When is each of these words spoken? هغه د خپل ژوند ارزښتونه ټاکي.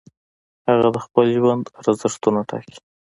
هغه 0.69 0.87
د 0.95 0.97
خپل 1.05 1.25
ژوند 1.37 1.63
ارزښتونه 1.81 2.39
ټاکي. 2.49 2.77